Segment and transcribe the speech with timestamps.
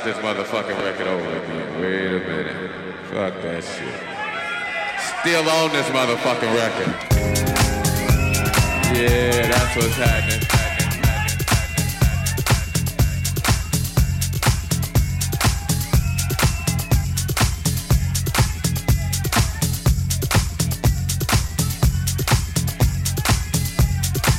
[0.00, 1.80] start this motherfucking record over again.
[1.80, 2.70] Wait a minute.
[3.06, 3.94] Fuck that shit.
[5.20, 6.94] Still on this motherfucking record.
[8.96, 10.46] Yeah, that's what's happening.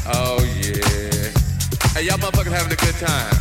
[0.08, 1.32] Oh yeah.
[1.94, 3.41] Hey, y'all motherfuckers having a good time.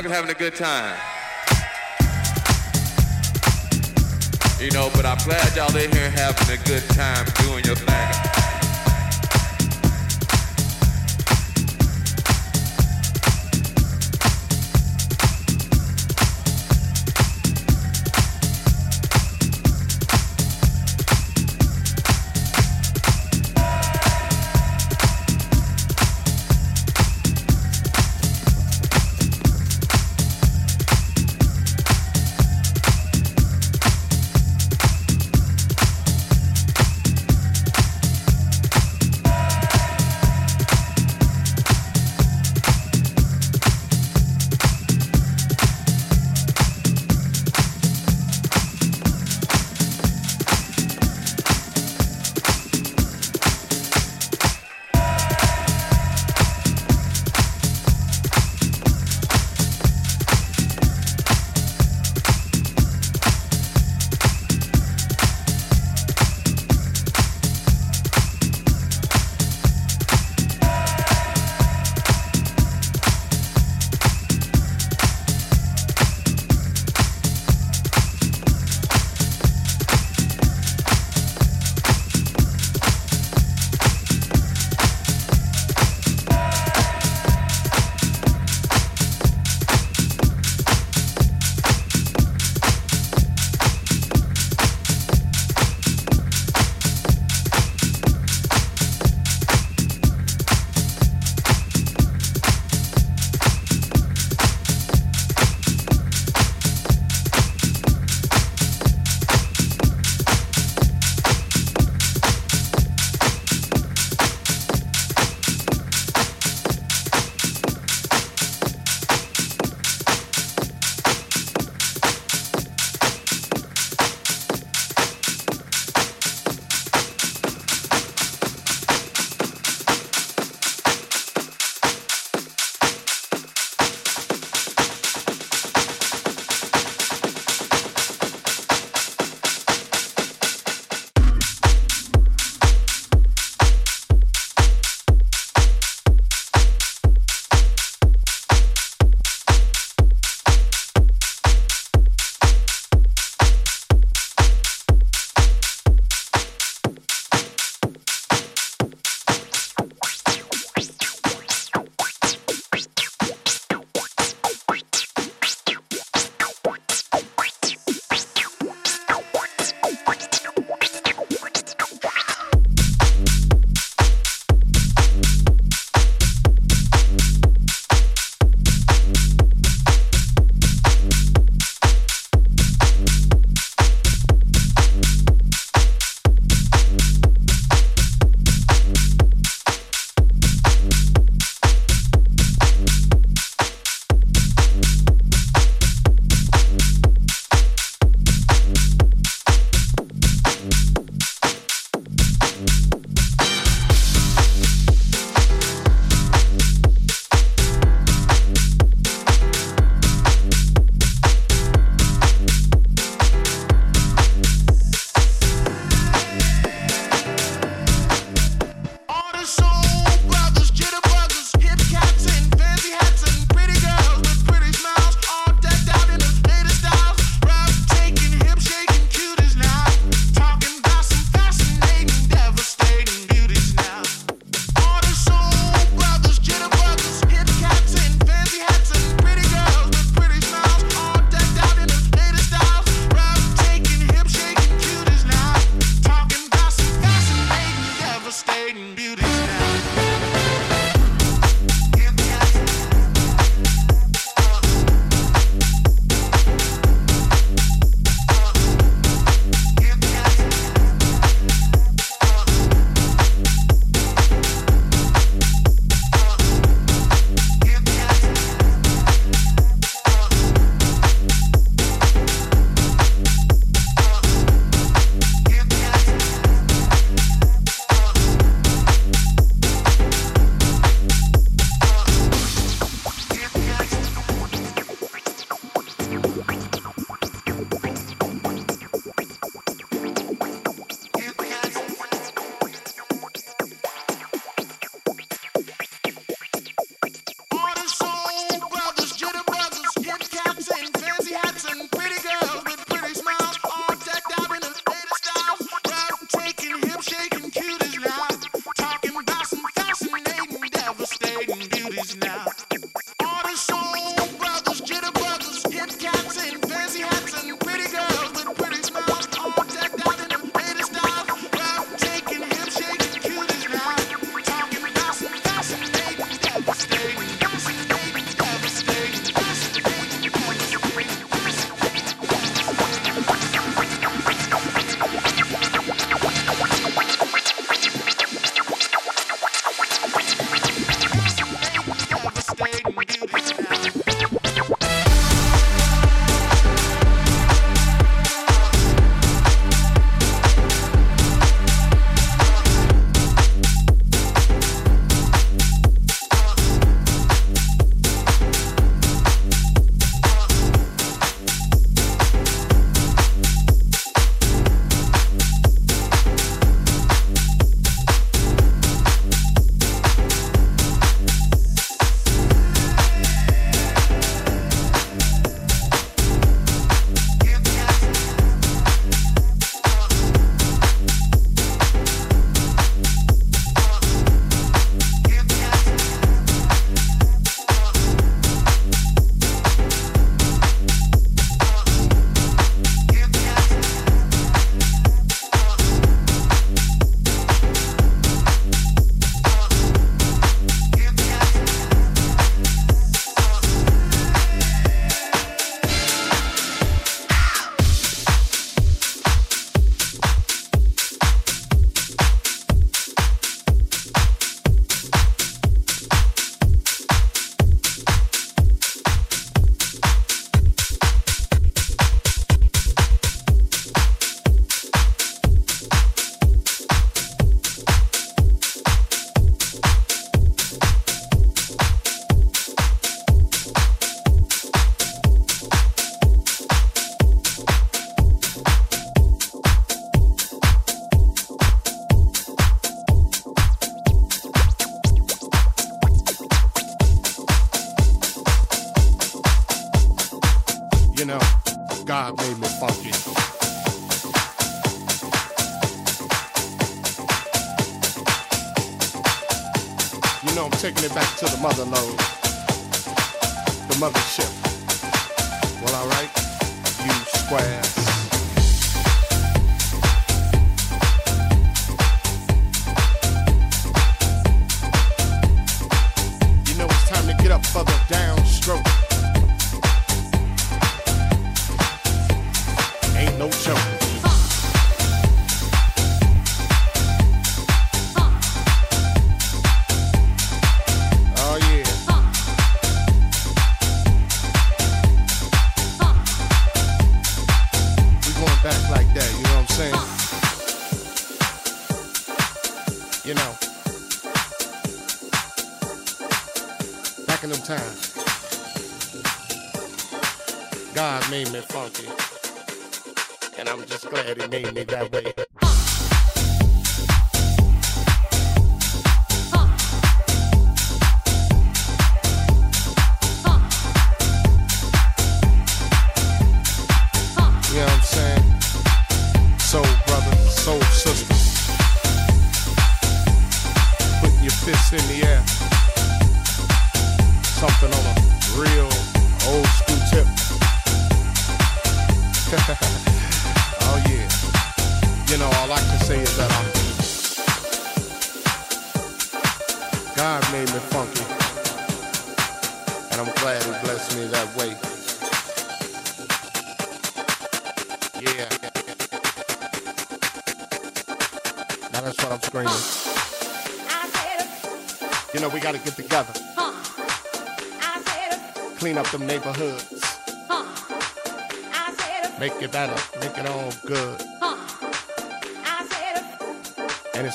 [0.00, 0.96] Motherfuckers having a good time.
[4.60, 8.29] You know, but I'm glad y'all in here having a good time doing your thing.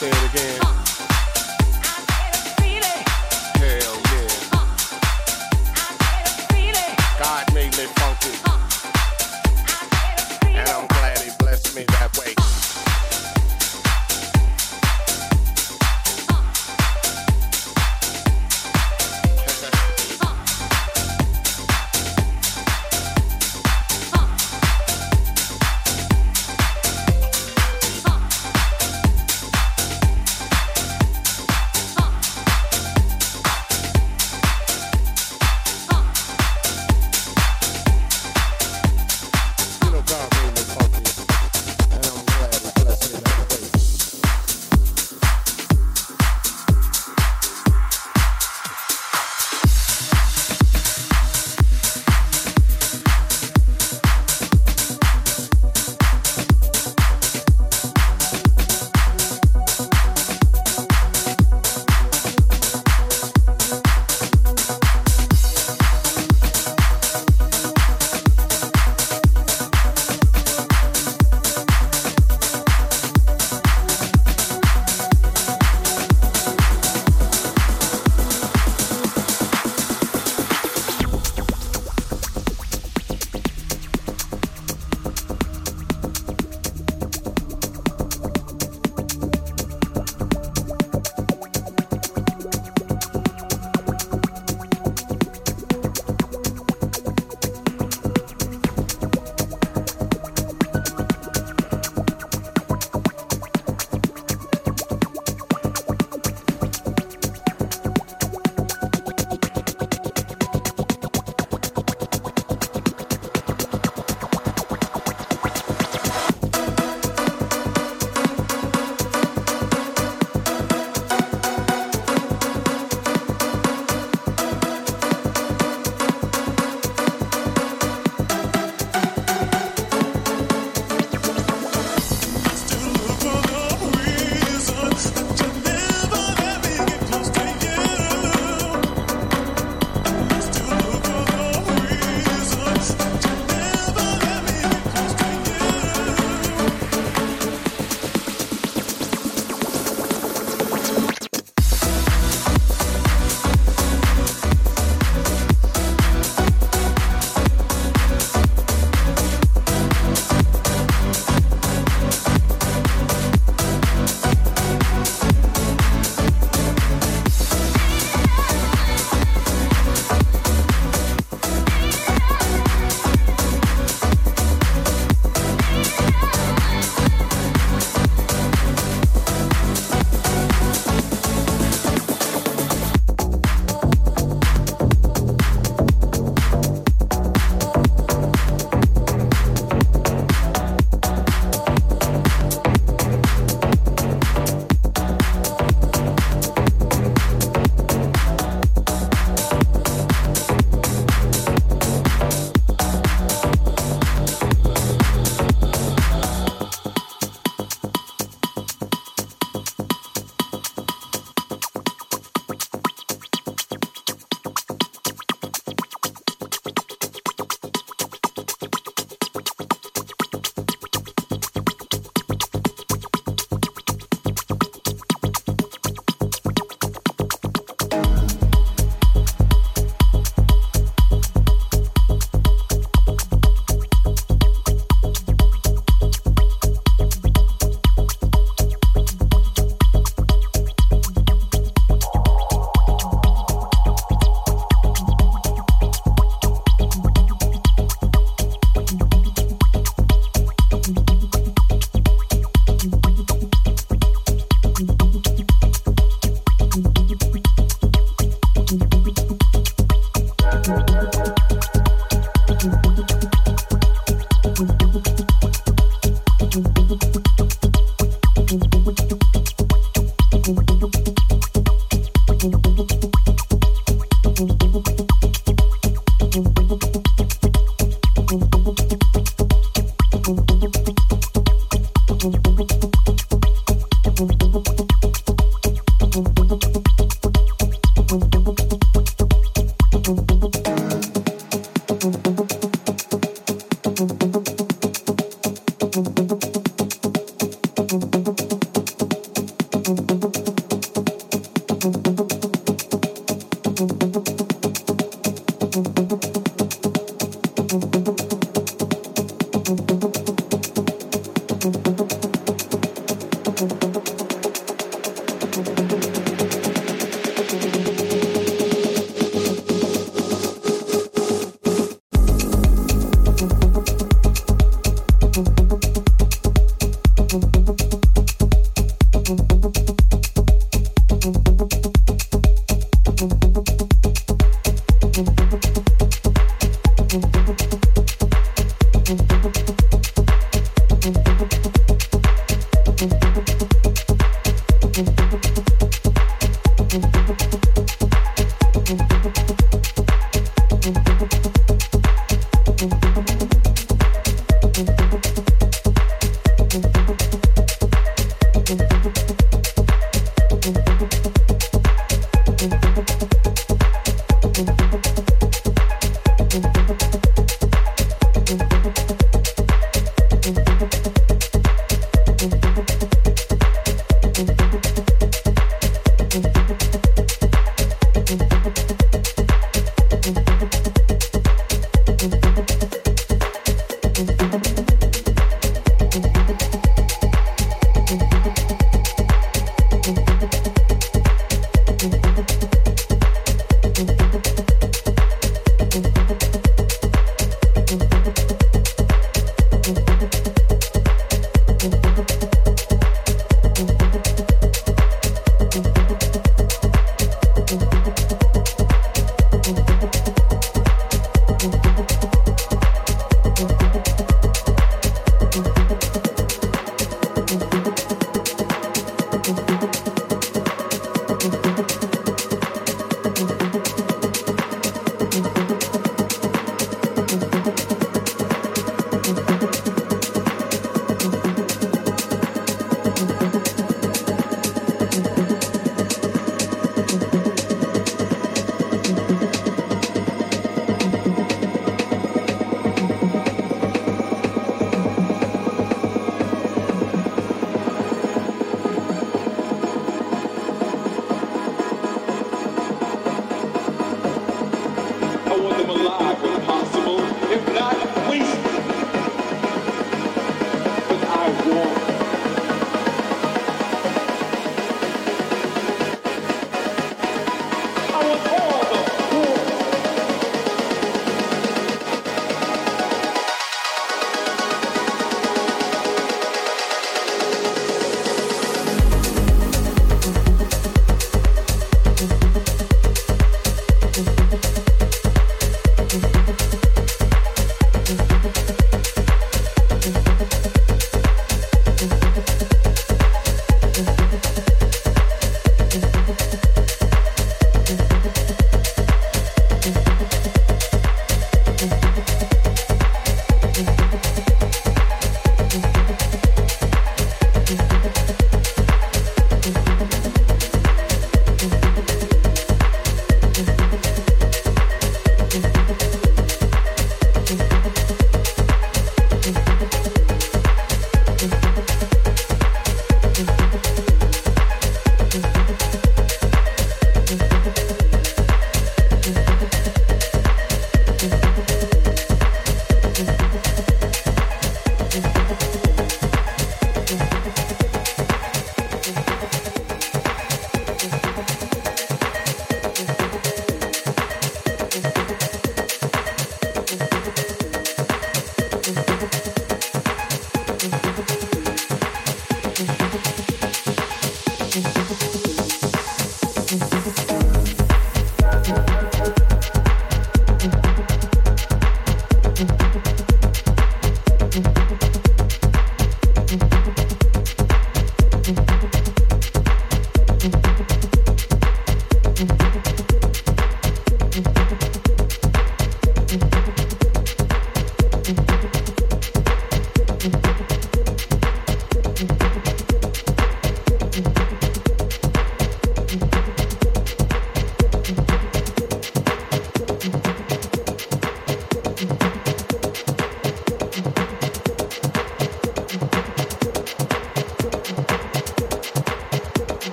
[0.00, 0.49] say it again.